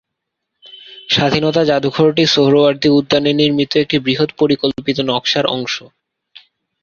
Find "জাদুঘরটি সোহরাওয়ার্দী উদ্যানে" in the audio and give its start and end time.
1.63-3.31